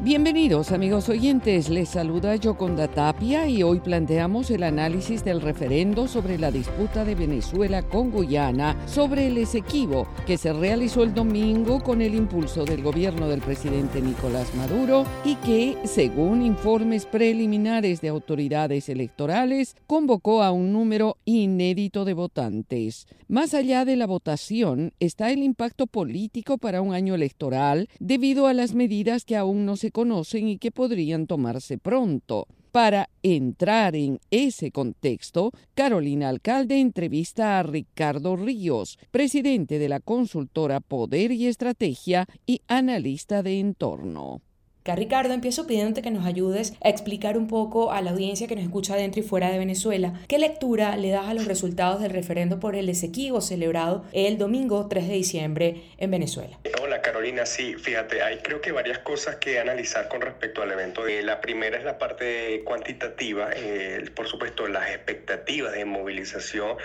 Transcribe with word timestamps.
Bienvenidos 0.00 0.70
amigos 0.70 1.08
oyentes, 1.08 1.68
les 1.68 1.88
saluda 1.88 2.36
Yoconda 2.36 2.86
Tapia 2.86 3.48
y 3.48 3.64
hoy 3.64 3.80
planteamos 3.80 4.48
el 4.52 4.62
análisis 4.62 5.24
del 5.24 5.40
referendo 5.40 6.06
sobre 6.06 6.38
la 6.38 6.52
disputa 6.52 7.04
de 7.04 7.16
Venezuela 7.16 7.82
con 7.82 8.12
Guyana 8.12 8.76
sobre 8.86 9.26
el 9.26 9.38
Esequibo 9.38 10.06
que 10.24 10.38
se 10.38 10.52
realizó 10.52 11.02
el 11.02 11.14
domingo 11.14 11.82
con 11.82 12.00
el 12.00 12.14
impulso 12.14 12.64
del 12.64 12.84
gobierno 12.84 13.26
del 13.26 13.40
presidente 13.40 14.00
Nicolás 14.00 14.54
Maduro 14.54 15.04
y 15.24 15.34
que, 15.34 15.76
según 15.84 16.42
informes 16.42 17.04
preliminares 17.04 18.00
de 18.00 18.06
autoridades 18.06 18.88
electorales, 18.88 19.74
convocó 19.88 20.44
a 20.44 20.52
un 20.52 20.72
número 20.72 21.16
inédito 21.24 22.04
de 22.04 22.14
votantes. 22.14 23.08
Más 23.26 23.52
allá 23.52 23.84
de 23.84 23.96
la 23.96 24.06
votación 24.06 24.92
está 25.00 25.32
el 25.32 25.42
impacto 25.42 25.88
político 25.88 26.56
para 26.56 26.82
un 26.82 26.94
año 26.94 27.16
electoral 27.16 27.88
debido 27.98 28.46
a 28.46 28.54
las 28.54 28.74
medidas 28.74 29.24
que 29.24 29.36
aún 29.36 29.66
no 29.66 29.76
se 29.76 29.87
conocen 29.90 30.48
y 30.48 30.58
que 30.58 30.70
podrían 30.70 31.26
tomarse 31.26 31.78
pronto. 31.78 32.46
Para 32.72 33.08
entrar 33.22 33.96
en 33.96 34.20
ese 34.30 34.70
contexto, 34.70 35.52
Carolina 35.74 36.28
Alcalde 36.28 36.78
entrevista 36.78 37.58
a 37.58 37.62
Ricardo 37.62 38.36
Ríos, 38.36 38.98
presidente 39.10 39.78
de 39.78 39.88
la 39.88 40.00
consultora 40.00 40.80
Poder 40.80 41.32
y 41.32 41.46
Estrategia 41.46 42.26
y 42.46 42.60
analista 42.68 43.42
de 43.42 43.58
entorno. 43.58 44.42
Ricardo, 44.94 45.34
empiezo 45.34 45.66
pidiéndote 45.66 46.02
que 46.02 46.10
nos 46.10 46.26
ayudes 46.26 46.74
a 46.82 46.88
explicar 46.88 47.36
un 47.36 47.46
poco 47.46 47.92
a 47.92 48.00
la 48.02 48.10
audiencia 48.10 48.46
que 48.46 48.54
nos 48.54 48.64
escucha 48.64 48.96
dentro 48.96 49.20
y 49.20 49.24
fuera 49.24 49.50
de 49.50 49.58
Venezuela 49.58 50.14
qué 50.28 50.38
lectura 50.38 50.96
le 50.96 51.10
das 51.10 51.26
a 51.26 51.34
los 51.34 51.46
resultados 51.46 52.00
del 52.00 52.10
referendo 52.10 52.60
por 52.60 52.74
el 52.74 52.88
Esequibo 52.88 53.40
celebrado 53.40 54.04
el 54.12 54.38
domingo 54.38 54.86
3 54.86 55.08
de 55.08 55.14
diciembre 55.14 55.82
en 55.98 56.10
Venezuela. 56.10 56.58
Carolina, 57.08 57.46
sí, 57.46 57.74
fíjate, 57.74 58.22
hay 58.22 58.36
creo 58.40 58.60
que 58.60 58.70
varias 58.70 58.98
cosas 58.98 59.36
que 59.36 59.58
analizar 59.58 60.08
con 60.08 60.20
respecto 60.20 60.60
al 60.60 60.70
evento. 60.72 61.08
Eh, 61.08 61.22
la 61.22 61.40
primera 61.40 61.78
es 61.78 61.84
la 61.84 61.96
parte 61.96 62.60
cuantitativa, 62.66 63.48
eh, 63.56 64.04
por 64.14 64.28
supuesto 64.28 64.68
las 64.68 64.90
expectativas 64.90 65.72
de 65.72 65.86
movilización 65.86 66.76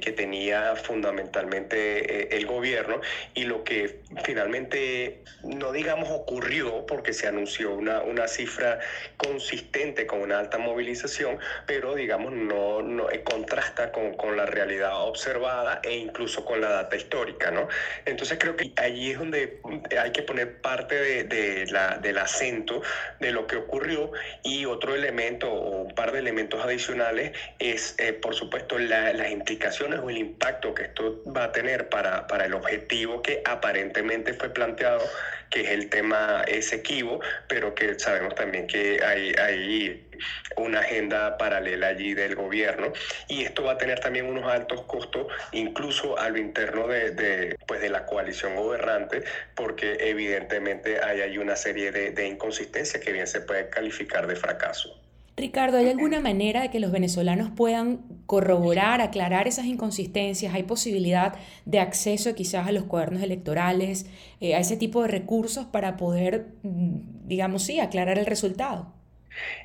que 0.00 0.10
tenía 0.10 0.74
fundamentalmente 0.74 2.22
eh, 2.22 2.28
el 2.32 2.46
gobierno 2.46 3.00
y 3.34 3.44
lo 3.44 3.62
que 3.62 4.00
finalmente 4.24 5.22
no 5.44 5.70
digamos 5.70 6.08
ocurrió 6.10 6.84
porque 6.86 7.12
se 7.12 7.28
anunció 7.28 7.72
una, 7.72 8.02
una 8.02 8.26
cifra 8.26 8.80
consistente 9.16 10.06
con 10.06 10.20
una 10.20 10.40
alta 10.40 10.58
movilización, 10.58 11.38
pero 11.66 11.94
digamos 11.94 12.32
no, 12.32 12.82
no 12.82 13.06
contrasta 13.24 13.92
con, 13.92 14.14
con, 14.14 14.36
la 14.36 14.46
realidad 14.46 15.02
observada 15.02 15.80
e 15.82 15.96
incluso 15.96 16.44
con 16.44 16.60
la 16.60 16.68
data 16.68 16.96
histórica, 16.96 17.50
¿no? 17.50 17.68
Entonces 18.04 18.38
creo 18.40 18.56
que 18.56 18.72
allí 18.76 19.12
es 19.12 19.18
donde 19.18 19.60
hay 20.00 20.12
que 20.12 20.22
poner 20.22 20.60
parte 20.60 21.24
de 21.24 21.66
la, 21.70 21.98
del 21.98 22.18
acento 22.18 22.82
de 23.20 23.32
lo 23.32 23.46
que 23.46 23.56
ocurrió 23.56 24.12
y 24.42 24.64
otro 24.64 24.94
elemento 24.94 25.50
o 25.50 25.82
un 25.82 25.94
par 25.94 26.12
de 26.12 26.18
elementos 26.18 26.62
adicionales 26.64 27.32
es, 27.58 27.94
eh, 27.98 28.12
por 28.12 28.34
supuesto, 28.34 28.78
las 28.78 29.30
implicaciones 29.30 30.00
o 30.00 30.10
el 30.10 30.18
impacto 30.18 30.74
que 30.74 30.84
esto 30.84 31.22
va 31.24 31.44
a 31.44 31.52
tener 31.52 31.88
para, 31.88 32.26
para 32.26 32.46
el 32.46 32.54
objetivo 32.54 33.22
que 33.22 33.42
aparentemente 33.44 34.34
fue 34.34 34.50
planteado 34.50 35.02
que 35.50 35.62
es 35.62 35.70
el 35.70 35.88
tema 35.88 36.42
Esequibo, 36.46 37.20
pero 37.48 37.74
que 37.74 37.98
sabemos 37.98 38.34
también 38.34 38.66
que 38.66 39.00
hay, 39.02 39.32
hay 39.40 40.07
una 40.56 40.80
agenda 40.80 41.36
paralela 41.38 41.88
allí 41.88 42.14
del 42.14 42.34
gobierno 42.34 42.92
y 43.28 43.44
esto 43.44 43.64
va 43.64 43.72
a 43.72 43.78
tener 43.78 44.00
también 44.00 44.26
unos 44.26 44.44
altos 44.44 44.82
costos 44.82 45.26
incluso 45.52 46.18
a 46.18 46.28
lo 46.28 46.38
interno 46.38 46.86
de, 46.86 47.10
de 47.12 47.56
pues 47.66 47.80
de 47.80 47.90
la 47.90 48.06
coalición 48.06 48.56
gobernante 48.56 49.24
porque 49.54 49.96
evidentemente 50.00 51.02
hay, 51.02 51.20
hay 51.20 51.38
una 51.38 51.56
serie 51.56 51.92
de, 51.92 52.10
de 52.12 52.26
inconsistencias 52.26 53.02
que 53.02 53.12
bien 53.12 53.26
se 53.26 53.40
puede 53.40 53.68
calificar 53.68 54.26
de 54.26 54.36
fracaso. 54.36 54.98
Ricardo, 55.38 55.76
¿hay 55.78 55.88
alguna 55.88 56.18
manera 56.18 56.62
de 56.62 56.70
que 56.70 56.80
los 56.80 56.90
venezolanos 56.90 57.50
puedan 57.50 58.00
corroborar, 58.26 59.00
aclarar 59.00 59.46
esas 59.46 59.66
inconsistencias? 59.66 60.52
¿Hay 60.52 60.64
posibilidad 60.64 61.34
de 61.64 61.78
acceso 61.78 62.34
quizás 62.34 62.66
a 62.66 62.72
los 62.72 62.82
cuadernos 62.84 63.22
electorales, 63.22 64.06
eh, 64.40 64.56
a 64.56 64.58
ese 64.58 64.76
tipo 64.76 65.00
de 65.02 65.08
recursos 65.08 65.66
para 65.66 65.96
poder, 65.96 66.48
mm, 66.64 67.28
digamos, 67.28 67.62
sí, 67.62 67.78
aclarar 67.78 68.18
el 68.18 68.26
resultado? 68.26 68.92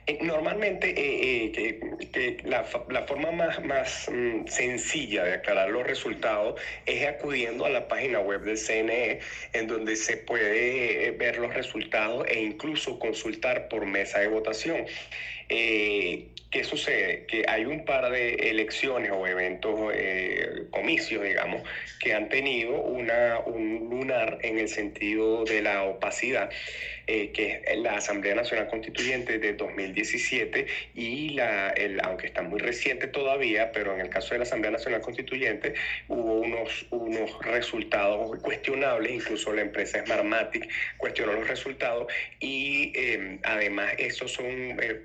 Eh, 0.05 0.19
normalmente 0.21 0.93
eh, 0.95 1.51
que, 2.11 2.37
la, 2.43 2.65
la, 2.89 3.03
forma 3.03 3.31
más, 3.31 3.63
más 3.63 4.09
mm, 4.11 4.47
sencilla 4.47 5.23
de 5.23 5.33
aclarar 5.35 5.69
los 5.69 5.85
resultados 5.85 6.59
es 6.85 7.07
acudiendo 7.07 7.65
a 7.65 7.69
la 7.69 7.87
página 7.87 8.19
web 8.19 8.41
del 8.41 8.57
CNE, 8.57 9.19
en 9.53 9.67
donde 9.67 9.95
se 9.95 10.17
puede 10.17 11.11
ver 11.11 11.37
los 11.37 11.53
resultados 11.53 12.25
e 12.27 12.41
incluso 12.41 12.99
consultar 12.99 13.67
por 13.69 13.85
mesa 13.85 14.19
de 14.19 14.27
votación. 14.27 14.85
Eh, 15.55 16.29
¿Qué 16.49 16.63
sucede? 16.63 17.25
Que 17.27 17.45
hay 17.47 17.65
un 17.65 17.83
par 17.83 18.11
de 18.11 18.35
elecciones 18.35 19.11
o 19.11 19.25
eventos, 19.25 19.91
eh, 19.93 20.65
comicios, 20.69 21.23
digamos, 21.23 21.63
que 21.99 22.13
han 22.13 22.29
tenido 22.29 22.73
una, 22.73 23.39
un 23.39 23.89
lunar 23.89 24.37
en 24.43 24.59
el 24.59 24.67
sentido 24.67 25.45
de 25.45 25.63
la 25.63 25.83
opacidad, 25.83 26.51
eh, 27.07 27.31
que 27.31 27.63
es 27.65 27.77
la 27.79 27.97
Asamblea 27.97 28.35
Nacional 28.35 28.67
Constituyente 28.67 29.39
de 29.39 29.53
2017 29.53 30.67
y 30.93 31.29
la, 31.29 31.69
el, 31.71 31.99
aunque 32.03 32.27
está 32.27 32.43
muy 32.43 32.59
reciente 32.59 33.07
todavía, 33.07 33.71
pero 33.71 33.95
en 33.95 34.01
el 34.01 34.09
caso 34.09 34.35
de 34.35 34.39
la 34.39 34.43
Asamblea 34.43 34.71
Nacional 34.71 35.01
Constituyente 35.01 35.73
hubo 36.07 36.35
unos, 36.35 36.85
unos 36.91 37.31
resultados 37.45 38.39
cuestionables, 38.43 39.11
incluso 39.11 39.51
la 39.53 39.63
empresa 39.63 40.05
Smartmatic 40.05 40.69
cuestionó 40.97 41.33
los 41.33 41.47
resultados 41.47 42.13
y 42.39 42.93
además 43.41 43.93
esos 43.97 44.31
son 44.31 44.45
eh, 44.79 45.01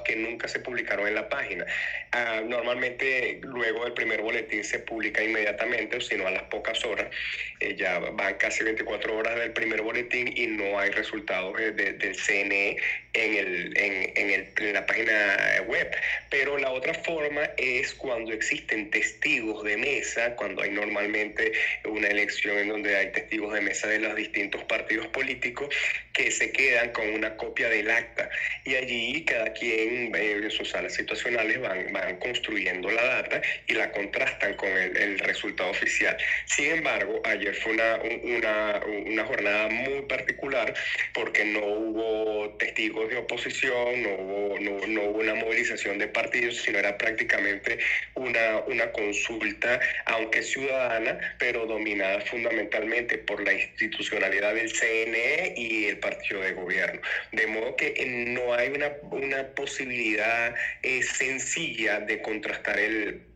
que 0.00 0.16
nunca 0.16 0.48
se 0.48 0.60
publicaron 0.60 1.06
en 1.06 1.14
la 1.14 1.28
página. 1.28 1.66
Ah, 2.12 2.40
normalmente 2.44 3.40
luego 3.42 3.84
del 3.84 3.92
primer 3.92 4.22
boletín 4.22 4.64
se 4.64 4.78
publica 4.78 5.22
inmediatamente, 5.22 5.98
o 5.98 6.00
si 6.00 6.16
no 6.16 6.26
a 6.26 6.30
las 6.30 6.44
pocas 6.44 6.84
horas, 6.84 7.08
eh, 7.60 7.74
ya 7.76 7.98
van 7.98 8.34
casi 8.34 8.64
24 8.64 9.16
horas 9.16 9.36
del 9.36 9.52
primer 9.52 9.82
boletín 9.82 10.32
y 10.36 10.46
no 10.46 10.78
hay 10.78 10.90
resultados 10.90 11.58
eh, 11.60 11.72
del 11.72 12.16
CNE 12.16 12.76
en, 13.14 13.34
el, 13.34 13.76
en, 13.76 14.12
en, 14.16 14.30
el, 14.30 14.48
en 14.56 14.74
la 14.74 14.86
página 14.86 15.62
web. 15.66 15.90
Pero 16.30 16.58
la 16.58 16.70
otra 16.70 16.94
forma 16.94 17.44
es 17.56 17.94
cuando 17.94 18.32
existen 18.32 18.90
testigos 18.90 19.62
de 19.64 19.76
mesa, 19.76 20.34
cuando 20.36 20.62
hay 20.62 20.70
normalmente 20.70 21.52
una 21.84 22.08
elección 22.08 22.58
en 22.58 22.68
donde 22.68 22.96
hay 22.96 23.12
testigos 23.12 23.52
de 23.52 23.60
mesa 23.60 23.88
de 23.88 23.98
los 23.98 24.14
distintos 24.16 24.64
partidos 24.64 25.06
políticos 25.08 25.74
que 26.12 26.30
se 26.30 26.52
quedan 26.52 26.90
con 26.90 27.08
una 27.08 27.36
copia 27.36 27.68
del 27.68 27.90
acta 27.90 28.28
y 28.64 28.74
allí 28.74 29.24
cada 29.24 29.52
quien 29.52 30.14
eh, 30.14 30.32
en 30.42 30.50
sus 30.50 30.70
salas 30.70 30.94
situacionales 30.94 31.60
van, 31.60 31.92
van 31.92 32.16
construyendo 32.18 32.90
la 32.90 33.02
data 33.02 33.42
y 33.66 33.74
la 33.74 33.90
contrastan 33.92 34.54
con 34.54 34.68
el, 34.70 34.96
el 34.96 35.18
resultado 35.18 35.70
oficial. 35.70 36.16
Sin 36.46 36.66
embargo, 36.66 37.20
ayer 37.24 37.54
fue 37.54 37.72
una, 37.72 37.98
una, 38.22 38.80
una 39.06 39.24
jornada 39.24 39.68
muy 39.68 40.02
particular 40.02 40.74
porque 41.12 41.44
no 41.44 41.64
hubo 41.64 42.50
testigos 42.58 43.08
de 43.10 43.16
oposición, 43.16 44.02
no 44.02 44.10
hubo, 44.14 44.58
no, 44.60 44.86
no 44.86 45.02
hubo 45.02 45.18
una 45.20 45.34
movilización 45.34 45.98
de 45.98 46.08
partidos, 46.08 46.56
sino 46.56 46.78
era 46.78 46.96
prácticamente 46.98 47.78
una, 48.14 48.60
una 48.66 48.90
consulta, 48.92 49.80
aunque 50.06 50.42
ciudadana, 50.42 51.36
pero 51.38 51.66
dominada 51.66 52.20
fundamentalmente 52.22 53.18
por 53.18 53.42
la 53.42 53.52
institucionalidad 53.52 54.54
del 54.54 54.70
CNE 54.72 55.54
y 55.56 55.86
el 55.86 55.98
partido 56.02 56.42
de 56.42 56.52
gobierno. 56.52 57.00
De 57.32 57.46
modo 57.46 57.74
que 57.76 57.94
no 58.28 58.52
hay 58.52 58.68
una, 58.68 58.92
una 59.10 59.46
posibilidad 59.54 60.54
es 60.82 61.08
sencilla 61.08 62.00
de 62.00 62.20
contrastar 62.20 62.78
el 62.78 63.32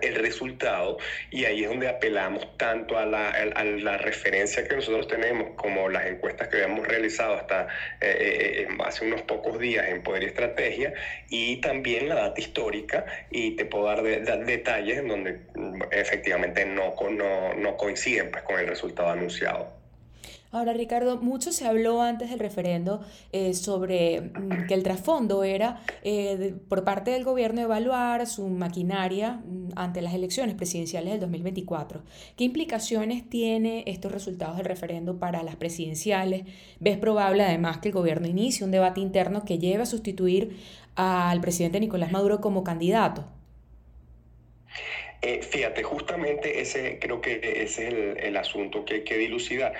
el 0.00 0.14
resultado 0.14 0.98
y 1.30 1.44
ahí 1.44 1.64
es 1.64 1.68
donde 1.68 1.88
apelamos 1.88 2.56
tanto 2.56 2.98
a 2.98 3.04
la, 3.04 3.30
a 3.30 3.64
la, 3.64 3.98
referencia 3.98 4.66
que 4.66 4.76
nosotros 4.76 5.06
tenemos 5.08 5.54
como 5.56 5.88
las 5.88 6.06
encuestas 6.06 6.48
que 6.48 6.56
habíamos 6.62 6.86
realizado 6.86 7.34
hasta 7.34 7.68
eh, 8.00 8.66
eh, 8.66 8.68
hace 8.84 9.04
unos 9.04 9.22
pocos 9.22 9.58
días 9.58 9.86
en 9.88 10.02
Poder 10.02 10.22
y 10.22 10.26
Estrategia 10.26 10.94
y 11.28 11.60
también 11.60 12.08
la 12.08 12.14
data 12.14 12.40
histórica 12.40 13.04
y 13.30 13.56
te 13.56 13.64
puedo 13.66 13.84
dar 13.84 14.02
detalles 14.02 14.98
en 14.98 15.08
donde 15.08 15.40
mm, 15.54 15.82
efectivamente 15.90 16.64
no, 16.64 16.94
no, 17.10 17.54
no 17.54 17.76
coinciden 17.76 18.30
pues, 18.30 18.42
con 18.44 18.58
el 18.58 18.66
resultado 18.66 19.10
anunciado. 19.10 19.81
Ahora, 20.52 20.74
Ricardo, 20.74 21.16
mucho 21.16 21.50
se 21.50 21.66
habló 21.66 22.02
antes 22.02 22.28
del 22.28 22.38
referendo 22.38 23.00
eh, 23.32 23.54
sobre 23.54 24.20
mm, 24.20 24.66
que 24.68 24.74
el 24.74 24.82
trasfondo 24.82 25.44
era 25.44 25.80
eh, 26.04 26.54
por 26.68 26.84
parte 26.84 27.10
del 27.10 27.24
gobierno 27.24 27.62
evaluar 27.62 28.26
su 28.26 28.46
maquinaria 28.48 29.40
mm, 29.46 29.70
ante 29.76 30.02
las 30.02 30.12
elecciones 30.12 30.54
presidenciales 30.54 31.12
del 31.12 31.20
2024. 31.20 32.02
¿Qué 32.36 32.44
implicaciones 32.44 33.30
tiene 33.30 33.84
estos 33.86 34.12
resultados 34.12 34.58
del 34.58 34.66
referendo 34.66 35.18
para 35.18 35.42
las 35.42 35.56
presidenciales? 35.56 36.42
¿Ves 36.80 36.98
probable 36.98 37.44
además 37.44 37.78
que 37.78 37.88
el 37.88 37.94
gobierno 37.94 38.28
inicie 38.28 38.66
un 38.66 38.72
debate 38.72 39.00
interno 39.00 39.46
que 39.46 39.58
lleve 39.58 39.84
a 39.84 39.86
sustituir 39.86 40.58
al 40.96 41.40
presidente 41.40 41.80
Nicolás 41.80 42.12
Maduro 42.12 42.42
como 42.42 42.62
candidato? 42.62 43.24
fíjate, 45.40 45.84
justamente 45.84 46.60
ese 46.60 46.98
creo 46.98 47.20
que 47.20 47.36
ese 47.36 47.62
es 47.62 47.78
el, 47.78 48.18
el 48.18 48.36
asunto 48.36 48.84
que 48.84 48.94
hay 48.94 49.04
que 49.04 49.16
dilucidar. 49.16 49.72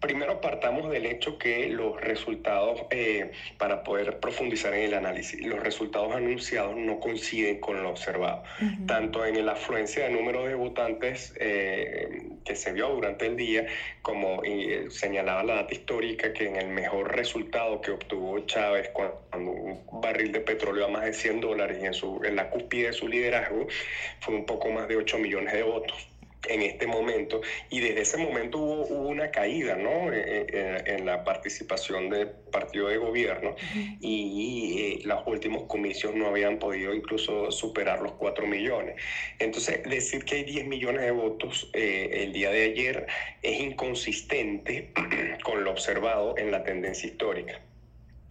Primero 0.00 0.40
partamos 0.40 0.90
del 0.90 1.06
hecho 1.06 1.38
que 1.38 1.68
los 1.68 2.00
resultados, 2.00 2.82
eh, 2.90 3.32
para 3.58 3.82
poder 3.82 4.20
profundizar 4.20 4.72
en 4.72 4.84
el 4.84 4.94
análisis, 4.94 5.44
los 5.44 5.60
resultados 5.60 6.14
anunciados 6.14 6.76
no 6.76 7.00
coinciden 7.00 7.58
con 7.58 7.82
lo 7.82 7.90
observado, 7.90 8.44
tanto 8.86 9.26
en 9.26 9.44
la 9.44 9.52
afluencia 9.52 10.04
de 10.04 10.10
número 10.10 10.44
de 10.44 10.54
votantes 10.54 11.34
eh, 11.40 12.28
que 12.44 12.54
se 12.54 12.72
vio 12.72 12.90
durante 12.90 13.26
el 13.26 13.36
día, 13.36 13.66
como 14.02 14.42
eh, 14.44 14.86
señalaba 14.90 15.42
la 15.42 15.54
data 15.56 15.74
histórica 15.74 16.32
que 16.32 16.46
en 16.46 16.56
el 16.56 16.68
mejor 16.68 17.16
resultado 17.16 17.80
que 17.80 17.90
obtuvo 17.90 18.38
Chávez 18.46 18.90
cuando 18.90 19.50
un 19.50 20.00
barril 20.00 20.30
de 20.30 20.40
petróleo 20.40 20.86
a 20.86 20.88
más 20.88 21.04
de 21.06 21.12
100 21.12 21.40
dólares 21.40 21.78
y 21.82 21.86
en, 21.86 21.94
su, 21.94 22.20
en 22.24 22.36
la 22.36 22.50
cúspide 22.50 22.88
de 22.88 22.92
su 22.92 23.08
liderazgo 23.08 23.66
fue 24.20 24.34
un 24.34 24.46
poco 24.46 24.70
más 24.70 24.86
de 24.86 24.96
8 24.96 25.18
millones 25.18 25.52
de 25.52 25.62
votos 25.64 26.08
en 26.46 26.62
este 26.62 26.86
momento 26.86 27.40
y 27.70 27.80
desde 27.80 28.02
ese 28.02 28.16
momento 28.16 28.58
hubo, 28.58 29.08
una 29.08 29.30
caída 29.30 29.76
¿no? 29.76 30.12
Eh, 30.12 30.46
eh, 30.52 30.82
en, 30.86 31.06
la 31.06 31.24
participación 31.24 32.10
del 32.10 32.28
partido 32.28 32.88
de 32.88 32.98
gobierno 32.98 33.56
y 34.00 34.98
eh, 35.00 35.00
los 35.04 35.26
últimos 35.26 35.64
comicios 35.64 36.14
no 36.14 36.26
habían 36.28 36.58
podido 36.58 36.94
incluso 36.94 37.50
superar 37.50 38.00
los 38.00 38.12
4 38.12 38.46
millones. 38.46 38.96
Entonces, 39.38 39.82
decir 39.84 40.24
que 40.24 40.36
hay 40.36 40.44
10 40.44 40.66
millones 40.66 41.02
de 41.02 41.10
votos 41.10 41.70
el 41.72 42.32
día 42.32 42.50
de 42.50 42.64
ayer 42.64 43.06
es 43.42 43.60
inconsistente 43.60 44.92
con 45.44 45.64
lo 45.64 45.70
observado 45.70 46.36
en 46.36 46.50
la 46.50 46.62
tendencia 46.64 47.08
histórica. 47.08 47.60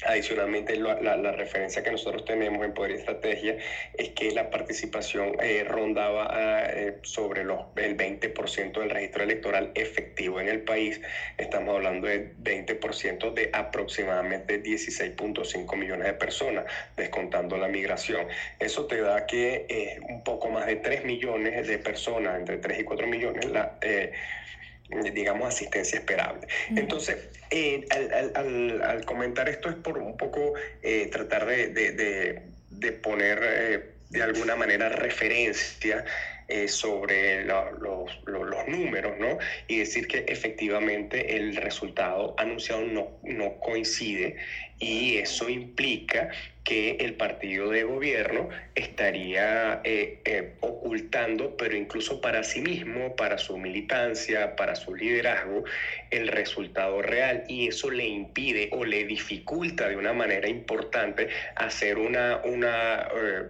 Adicionalmente, 0.06 0.76
la, 0.76 1.32
referencia 1.32 1.84
que 1.84 1.90
nosotros 1.90 2.24
tenemos 2.24 2.64
en 2.64 2.72
Poder 2.76 2.92
y 2.92 2.94
Estrategia 2.96 3.58
es 3.98 4.10
que 4.10 4.30
la 4.32 4.52
participación 4.52 5.36
eh, 5.42 5.66
rondaba 5.68 6.66
eh, 6.70 7.00
sobre 7.02 7.44
los, 7.44 7.62
el 7.78 7.98
20% 7.98 8.80
del 8.80 8.92
registro 8.92 9.24
electoral 9.24 9.72
efectivo 9.74 10.40
en 10.40 10.50
el 10.50 10.62
país. 10.62 11.02
Estamos 11.40 11.76
hablando 11.76 12.06
de 12.06 12.32
20% 12.36 13.34
de 13.34 13.50
aproximadamente 13.52 14.62
16.5 14.62 15.76
millones 15.76 16.06
de 16.06 16.14
personas, 16.14 16.66
descontando 16.96 17.58
la 17.58 17.68
migración. 17.68 18.28
Eso 18.60 18.86
te 18.86 19.02
da 19.02 19.26
que 19.26 19.66
eh, 19.68 20.00
un 20.08 20.24
poco 20.24 20.50
más 20.50 20.68
de 20.68 20.76
3 20.76 21.06
millones 21.06 21.68
de 21.68 21.80
personas, 21.80 22.38
entre 22.38 22.58
3 22.58 22.82
y 22.82 22.84
4 22.84 23.08
millones, 23.08 23.46
la 23.46 23.80
digamos, 25.14 25.48
asistencia 25.48 26.00
esperable. 26.00 26.48
Entonces, 26.70 27.18
eh, 27.50 27.86
al, 28.36 29.06
comentar 29.06 29.50
esto 29.50 29.70
es 29.70 29.76
por 29.76 29.98
un 29.98 30.18
poco 30.18 30.54
eh, 30.82 31.08
tratar 31.12 31.46
de, 31.46 32.42
poner 33.02 33.40
eh, 33.44 33.92
de 34.10 34.24
alguna 34.24 34.56
manera 34.56 34.90
referencia 34.90 36.06
sobre 36.68 37.44
los, 38.26 38.68
números, 38.68 39.14
¿no? 39.20 39.38
Y 39.68 39.80
decir 39.80 40.08
que 40.08 40.26
efectivamente 40.28 41.38
el 41.38 41.56
resultado 41.56 42.36
anunciado 42.38 42.82
no, 42.86 43.08
no 43.24 43.60
coincide 43.60 44.36
y 44.80 45.18
eso 45.18 45.50
implica 45.50 46.30
que 46.64 46.98
el 47.00 47.16
partido 47.16 47.70
de 47.70 47.84
gobierno 47.84 48.50
estaría 48.76 49.82
eh, 49.84 50.20
eh, 50.26 50.54
ocultando, 50.60 51.56
pero 51.58 51.76
incluso 51.76 52.22
para 52.22 52.44
sí 52.44 52.62
mismo, 52.62 53.16
para 53.16 53.38
su 53.38 53.58
militancia, 53.58 54.56
para 54.56 54.76
su 54.76 54.94
liderazgo, 54.94 55.64
el 56.12 56.28
resultado 56.28 57.02
real. 57.02 57.46
Y 57.48 57.70
eso 57.70 57.90
le 57.90 58.06
impide 58.06 58.70
o 58.74 58.86
le 58.86 59.06
dificulta 59.06 59.88
de 59.88 59.96
una 59.96 60.14
manera 60.14 60.48
importante 60.48 61.30
hacer 61.56 61.98
una, 61.98 62.42
una 62.44 63.08
eh, 63.16 63.44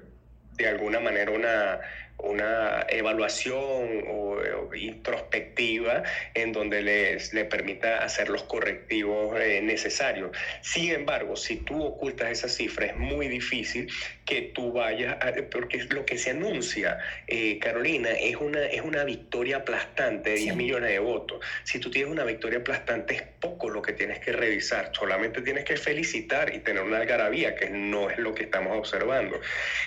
de 0.58 0.68
alguna 0.68 1.00
manera, 1.00 1.32
una 1.32 1.80
una 2.20 2.86
evaluación 2.90 4.04
o, 4.10 4.38
introspectiva 4.76 6.04
en 6.34 6.52
donde 6.52 6.82
les, 6.82 7.34
le 7.34 7.46
permita 7.46 8.04
hacer 8.04 8.30
los 8.30 8.44
correctivos 8.44 9.40
eh, 9.40 9.62
necesarios. 9.62 10.32
Sin 10.62 10.92
embargo, 10.92 11.36
si 11.36 11.58
tú 11.58 11.82
ocultas 11.82 12.32
esa 12.32 12.50
cifra, 12.50 12.88
es 12.88 12.98
muy 12.98 13.28
difícil 13.28 13.90
que 14.26 14.42
tú 14.54 14.74
vayas, 14.74 15.18
a, 15.22 15.34
porque 15.50 15.84
lo 15.90 16.06
que 16.06 16.18
se 16.18 16.32
anuncia, 16.32 17.00
eh, 17.28 17.60
Carolina, 17.60 18.10
es 18.12 18.36
una, 18.36 18.66
es 18.66 18.82
una 18.82 19.04
victoria 19.04 19.58
aplastante 19.58 20.32
de 20.32 20.36
10 20.36 20.56
millones 20.56 20.90
de 20.92 21.00
votos. 21.00 21.44
Si 21.64 21.80
tú 21.80 21.90
tienes 21.90 22.12
una 22.12 22.26
victoria 22.26 22.60
aplastante, 22.60 23.16
es 23.16 23.24
poco 23.40 23.70
lo 23.70 23.82
que 23.82 23.94
tienes 23.94 24.20
que 24.20 24.34
revisar, 24.34 24.92
solamente 24.94 25.42
tienes 25.42 25.64
que 25.64 25.78
felicitar 25.78 26.54
y 26.54 26.60
tener 26.60 26.84
una 26.84 26.98
algarabía, 26.98 27.56
que 27.56 27.70
no 27.70 28.10
es 28.10 28.18
lo 28.18 28.36
que 28.36 28.44
estamos 28.44 28.78
observando. 28.78 29.40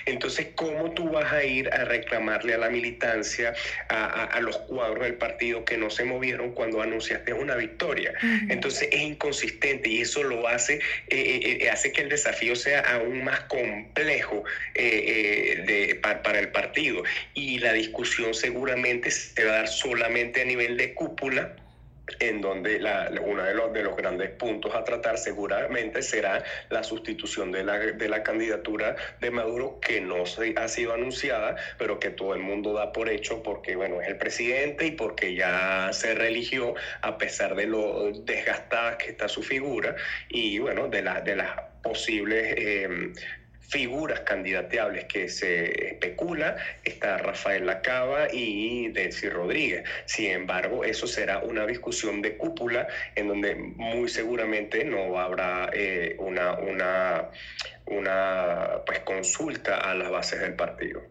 Entonces, 0.06 0.48
¿cómo 0.54 0.92
tú 0.92 1.10
vas 1.10 1.32
a 1.32 1.44
ir 1.44 1.72
a 1.72 1.84
reclamar? 1.84 2.19
Llamarle 2.20 2.54
a 2.54 2.58
la 2.58 2.68
militancia, 2.70 3.54
a, 3.88 4.38
los 4.40 4.58
cuadros 4.58 5.04
del 5.04 5.14
partido 5.14 5.64
que 5.64 5.76
no 5.76 5.90
se 5.90 6.04
movieron 6.04 6.52
cuando 6.52 6.82
anunciaste 6.82 7.32
una 7.32 7.56
victoria. 7.56 8.12
Entonces 8.48 8.88
es 8.92 9.00
inconsistente 9.00 9.88
y 9.88 10.02
eso 10.02 10.22
lo 10.22 10.46
hace, 10.48 10.74
eh, 10.74 10.80
eh, 11.08 11.58
eh, 11.62 11.70
hace 11.70 11.92
que 11.92 12.02
el 12.02 12.08
desafío 12.08 12.54
sea 12.56 12.80
aún 12.80 13.24
más 13.24 13.40
complejo 13.40 14.44
de, 14.74 15.98
para 16.02 16.38
el 16.38 16.48
partido. 16.48 17.02
Y 17.34 17.58
la 17.58 17.72
discusión 17.72 18.34
seguramente 18.34 19.10
se 19.10 19.44
va 19.44 19.52
a 19.52 19.56
dar 19.56 19.68
solamente 19.68 20.42
a 20.42 20.44
nivel 20.44 20.76
de 20.76 20.94
cúpula 20.94 21.56
en 22.18 22.40
donde 22.40 22.78
la, 22.78 23.10
uno 23.24 23.42
de 23.42 23.54
los, 23.54 23.72
de 23.72 23.82
los 23.82 23.96
grandes 23.96 24.30
puntos 24.30 24.74
a 24.74 24.84
tratar 24.84 25.18
seguramente 25.18 26.02
será 26.02 26.42
la 26.68 26.82
sustitución 26.82 27.52
de 27.52 27.64
la, 27.64 27.78
de 27.78 28.08
la 28.08 28.22
candidatura 28.22 28.96
de 29.20 29.30
Maduro, 29.30 29.78
que 29.80 30.00
no 30.00 30.26
se, 30.26 30.54
ha 30.56 30.68
sido 30.68 30.94
anunciada, 30.94 31.56
pero 31.78 31.98
que 31.98 32.10
todo 32.10 32.34
el 32.34 32.40
mundo 32.40 32.72
da 32.72 32.92
por 32.92 33.08
hecho 33.08 33.42
porque, 33.42 33.76
bueno, 33.76 34.00
es 34.00 34.08
el 34.08 34.16
presidente 34.16 34.86
y 34.86 34.90
porque 34.92 35.34
ya 35.34 35.90
se 35.92 36.14
religió, 36.14 36.74
a 37.02 37.18
pesar 37.18 37.54
de 37.54 37.66
lo 37.66 38.12
desgastada 38.12 38.98
que 38.98 39.10
está 39.10 39.28
su 39.28 39.42
figura 39.42 39.94
y, 40.28 40.58
bueno, 40.58 40.88
de, 40.88 41.02
la, 41.02 41.20
de 41.20 41.36
las 41.36 41.60
posibles 41.82 42.54
eh, 42.56 43.12
figuras 43.70 44.20
candidateables 44.20 45.04
que 45.04 45.28
se 45.28 45.90
especula 45.92 46.56
está 46.84 47.18
Rafael 47.18 47.66
Lacaba 47.66 48.26
y 48.32 48.88
Delcy 48.88 49.28
Rodríguez. 49.28 49.84
Sin 50.06 50.32
embargo, 50.32 50.84
eso 50.84 51.06
será 51.06 51.38
una 51.38 51.64
discusión 51.66 52.20
de 52.20 52.36
cúpula 52.36 52.88
en 53.14 53.28
donde 53.28 53.54
muy 53.54 54.08
seguramente 54.08 54.84
no 54.84 55.18
habrá 55.18 55.70
eh, 55.72 56.16
una, 56.18 56.54
una, 56.54 57.28
una 57.86 58.68
pues, 58.84 58.98
consulta 59.00 59.76
a 59.76 59.94
las 59.94 60.10
bases 60.10 60.40
del 60.40 60.54
partido. 60.54 61.02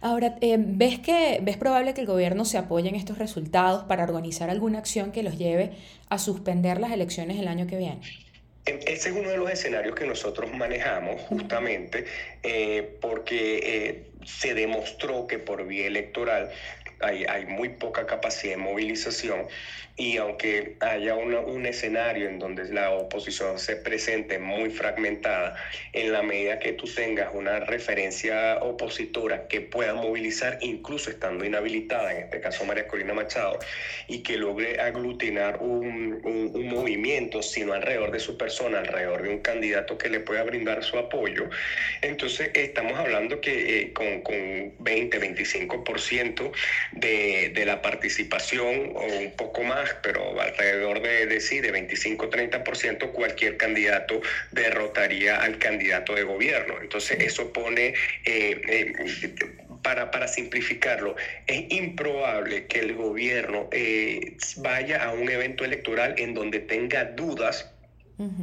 Ahora, 0.00 0.36
eh, 0.40 0.56
¿ves 0.60 1.00
que 1.00 1.40
ves 1.42 1.56
probable 1.56 1.92
que 1.92 2.02
el 2.02 2.06
gobierno 2.06 2.44
se 2.44 2.56
apoye 2.56 2.88
en 2.88 2.94
estos 2.94 3.18
resultados 3.18 3.82
para 3.82 4.04
organizar 4.04 4.48
alguna 4.48 4.78
acción 4.78 5.10
que 5.10 5.24
los 5.24 5.36
lleve 5.36 5.72
a 6.08 6.18
suspender 6.18 6.78
las 6.78 6.92
elecciones 6.92 7.36
el 7.36 7.48
año 7.48 7.66
que 7.66 7.76
viene? 7.78 8.00
Ese 8.68 9.08
es 9.08 9.16
uno 9.16 9.30
de 9.30 9.38
los 9.38 9.50
escenarios 9.50 9.94
que 9.94 10.04
nosotros 10.04 10.52
manejamos 10.52 11.20
justamente 11.22 12.04
eh, 12.42 12.96
porque 13.00 13.60
eh, 13.62 14.10
se 14.26 14.54
demostró 14.54 15.26
que 15.26 15.38
por 15.38 15.66
vía 15.66 15.86
electoral 15.86 16.50
hay, 17.00 17.24
hay, 17.24 17.46
muy 17.46 17.70
poca 17.70 18.06
capacidad 18.06 18.54
de 18.54 18.62
movilización 18.62 19.46
y 19.98 20.16
aunque 20.16 20.76
haya 20.78 21.16
un 21.16 21.66
escenario 21.66 22.28
en 22.28 22.38
donde 22.38 22.64
la 22.72 22.92
oposición 22.92 23.58
se 23.58 23.74
presente 23.74 24.38
muy 24.38 24.70
fragmentada, 24.70 25.56
en 25.92 26.12
la 26.12 26.22
medida 26.22 26.60
que 26.60 26.72
tú 26.72 26.86
tengas 26.86 27.34
una 27.34 27.58
referencia 27.58 28.58
opositora 28.62 29.48
que 29.48 29.60
pueda 29.60 29.94
movilizar, 29.94 30.58
incluso 30.60 31.10
estando 31.10 31.44
inhabilitada, 31.44 32.14
en 32.14 32.24
este 32.24 32.40
caso 32.40 32.64
María 32.64 32.86
Corina 32.86 33.12
Machado, 33.12 33.58
y 34.06 34.22
que 34.22 34.36
logre 34.36 34.80
aglutinar 34.80 35.58
un, 35.60 36.20
un, 36.24 36.68
movimiento, 36.68 37.42
sino 37.42 37.72
alrededor 37.72 38.12
de 38.12 38.20
su 38.20 38.36
persona, 38.36 38.78
alrededor 38.78 39.22
de 39.22 39.30
un 39.30 39.38
candidato 39.40 39.98
que 39.98 40.08
le 40.08 40.20
pueda 40.20 40.44
brindar 40.44 40.84
su 40.84 40.96
apoyo, 40.96 41.48
entonces 42.02 42.50
estamos 42.54 42.96
hablando 42.98 43.40
que 43.40 43.80
eh, 43.80 43.92
con, 43.92 44.20
con 44.20 44.74
20, 44.78 45.20
25% 45.20 46.52
de, 46.92 47.50
de 47.52 47.64
la 47.64 47.82
participación 47.82 48.92
o 48.94 49.04
un 49.04 49.32
poco 49.36 49.64
más, 49.64 49.87
pero 50.02 50.40
alrededor 50.40 51.02
de, 51.02 51.26
decir 51.26 51.62
de 51.62 51.72
25-30%, 51.72 53.12
cualquier 53.12 53.56
candidato 53.56 54.20
derrotaría 54.52 55.40
al 55.40 55.58
candidato 55.58 56.14
de 56.14 56.22
gobierno. 56.22 56.74
Entonces, 56.80 57.18
eso 57.20 57.52
pone... 57.52 57.94
Eh, 58.24 58.60
eh, 58.68 58.92
para, 59.82 60.10
para, 60.10 60.26
simplificarlo, 60.26 61.14
es 61.46 61.70
improbable 61.70 62.66
que 62.66 62.80
el 62.80 62.94
gobierno 62.94 63.68
eh, 63.70 64.36
vaya 64.56 65.04
a 65.04 65.12
un 65.12 65.30
evento 65.30 65.64
electoral 65.64 66.14
en 66.18 66.34
donde 66.34 66.58
tenga 66.58 67.04
dudas 67.04 67.70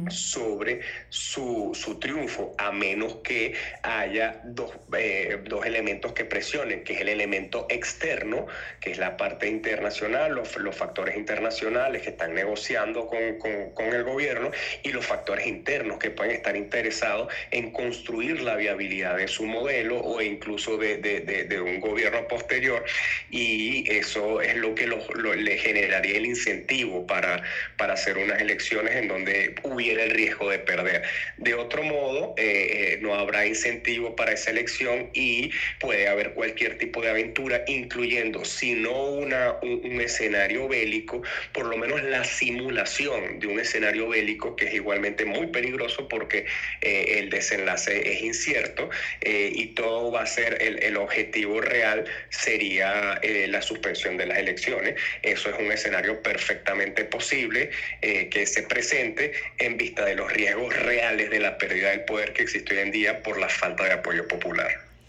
sobre 0.08 0.80
su, 1.10 1.72
su, 1.74 1.98
triunfo, 1.98 2.54
a 2.56 2.72
menos 2.72 3.16
que 3.16 3.54
haya 3.82 4.40
dos, 4.44 4.72
eh, 4.96 5.38
dos, 5.44 5.66
elementos 5.66 6.12
que 6.12 6.24
presionen, 6.24 6.82
que 6.82 6.94
es 6.94 7.00
el 7.02 7.10
elemento 7.10 7.66
externo, 7.68 8.46
que 8.80 8.92
es 8.92 8.98
la 8.98 9.16
parte 9.16 9.48
internacional, 9.48 10.34
los, 10.34 10.56
los 10.56 10.74
factores 10.74 11.16
internacionales 11.16 12.02
que 12.02 12.10
están 12.10 12.34
negociando 12.34 13.06
con, 13.06 13.38
con, 13.38 13.70
con, 13.74 13.86
el 13.86 14.04
gobierno 14.04 14.50
y 14.82 14.92
los 14.92 15.04
factores 15.04 15.46
internos 15.46 15.98
que 15.98 16.10
pueden 16.10 16.36
estar 16.36 16.56
interesados 16.56 17.32
en 17.50 17.70
construir 17.70 18.40
la 18.40 18.56
viabilidad 18.56 19.16
de 19.16 19.28
su 19.28 19.44
modelo 19.44 20.00
o 20.00 20.22
incluso 20.22 20.78
de, 20.78 20.96
de, 20.98 21.60
un 21.60 21.80
gobierno 21.80 22.26
posterior 22.28 22.84
y 23.30 23.90
eso 23.90 24.40
es 24.40 24.56
lo 24.56 24.74
que 24.74 24.86
le 24.86 25.58
generaría 25.58 26.16
el 26.16 26.26
incentivo 26.26 27.06
para, 27.06 27.42
para 27.76 27.94
hacer 27.94 28.18
unas 28.18 28.40
elecciones 28.40 28.94
en 28.96 29.08
donde 29.08 29.54
hubiera 29.66 30.04
el 30.04 30.10
riesgo 30.10 30.50
de 30.50 30.58
perder. 30.58 31.02
De 31.36 31.54
otro 31.54 31.82
modo, 31.82 32.34
eh, 32.36 32.94
eh, 32.94 32.98
no 33.00 33.14
habrá 33.14 33.46
incentivo 33.46 34.16
para 34.16 34.32
esa 34.32 34.50
elección 34.50 35.10
y 35.12 35.50
puede 35.80 36.08
haber 36.08 36.32
cualquier 36.32 36.78
tipo 36.78 37.02
de 37.02 37.10
aventura, 37.10 37.64
incluyendo, 37.66 38.44
si 38.44 38.74
no 38.74 39.04
una, 39.04 39.56
un, 39.62 40.00
escenario 40.00 40.68
bélico, 40.68 41.22
por 41.52 41.66
lo 41.66 41.76
menos 41.76 42.02
la 42.02 42.22
simulación 42.24 43.40
de 43.40 43.46
un 43.46 43.58
escenario 43.58 44.08
bélico 44.08 44.54
que 44.54 44.66
es 44.66 44.74
igualmente 44.74 45.24
muy 45.24 45.46
peligroso 45.46 46.06
porque 46.08 46.44
eh, 46.82 47.18
el 47.18 47.30
desenlace 47.30 48.12
es 48.12 48.20
incierto 48.20 48.90
y 49.22 49.68
todo 49.68 50.12
va 50.12 50.22
a 50.22 50.26
ser 50.26 50.58
el, 50.60 50.82
el 50.82 50.96
objetivo 50.96 51.60
real 51.60 52.04
sería 52.30 53.18
la 53.22 53.62
suspensión 53.62 54.16
de 54.16 54.26
las 54.26 54.38
elecciones. 54.38 54.94
Eso 55.22 55.50
es 55.50 55.56
un 55.58 55.72
escenario 55.72 56.22
perfectamente 56.22 57.04
posible 57.04 57.70
que 58.00 58.46
se 58.46 58.62
presente 58.62 59.32
en 59.58 59.76
vista 59.76 60.04
de 60.04 60.14
los 60.14 60.32
riesgos 60.32 60.74
reales 60.76 61.30
de 61.30 61.40
la 61.40 61.58
pérdida 61.58 61.90
del 61.90 62.04
poder 62.04 62.32
que 62.32 62.42
existe 62.42 62.74
hoy 62.74 62.80
en 62.80 62.90
día 62.90 63.22
por 63.22 63.38
la 63.38 63.48
falta 63.48 63.84
de 63.84 63.92
apoyo 63.92 64.26
popular. 64.28 64.68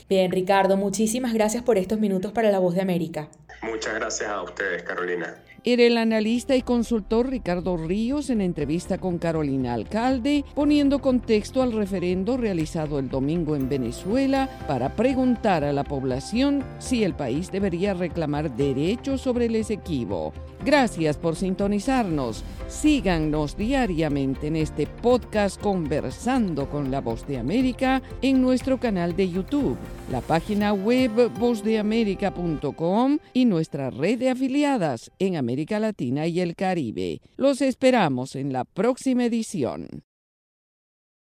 Bien, 0.10 0.32
Ricardo, 0.32 0.77
muchísimas 0.77 1.34
gracias 1.34 1.63
por 1.63 1.77
estos 1.77 2.00
minutos 2.00 2.32
para 2.32 2.50
La 2.50 2.60
Voz 2.60 2.75
de 2.75 2.82
América. 2.82 3.27
Muchas 3.62 3.96
gracias 3.96 4.30
a 4.30 4.42
ustedes, 4.42 4.84
Carolina. 4.84 5.36
Era 5.69 5.83
el 5.83 5.97
analista 5.97 6.55
y 6.55 6.62
consultor 6.62 7.29
Ricardo 7.29 7.75
Ríos 7.75 8.29
en 8.29 8.39
entrevista 8.39 9.00
con 9.00 9.17
Carolina 9.17 9.74
Alcalde, 9.74 10.45
poniendo 10.55 11.00
contexto 11.00 11.62
al 11.62 11.74
referendo 11.74 12.38
realizado 12.38 13.00
el 13.00 13.09
domingo 13.09 13.53
en 13.53 13.67
Venezuela 13.67 14.50
para 14.65 14.95
preguntar 14.95 15.65
a 15.65 15.74
la 15.74 15.83
población 15.83 16.63
si 16.79 17.03
el 17.03 17.15
país 17.15 17.51
debería 17.51 17.93
reclamar 17.93 18.55
derechos 18.55 19.19
sobre 19.19 19.47
el 19.47 19.57
Esequibo. 19.57 20.31
Gracias 20.65 21.17
por 21.17 21.36
sintonizarnos. 21.36 22.45
Síganos 22.67 23.57
diariamente 23.57 24.47
en 24.47 24.55
este 24.55 24.88
podcast 24.88 25.62
Conversando 25.62 26.69
con 26.69 26.91
la 26.91 27.01
Voz 27.01 27.27
de 27.27 27.38
América 27.38 28.01
en 28.21 28.41
nuestro 28.41 28.79
canal 28.79 29.15
de 29.15 29.29
YouTube, 29.29 29.77
la 30.12 30.21
página 30.21 30.74
web 30.74 31.29
vozdeamerica.com 31.38 33.19
y 33.33 33.45
nuestra 33.45 33.89
red 33.89 34.19
de 34.19 34.29
afiliadas 34.29 35.12
en 35.19 35.36
América 35.58 35.80
Latina 35.80 36.28
y 36.28 36.40
el 36.40 36.56
Caribe. 36.56 37.20
Los 37.36 37.62
esperamos 37.62 38.36
en 38.36 38.54
la 38.54 38.64
próxima 38.64 39.26
edición. 39.26 40.04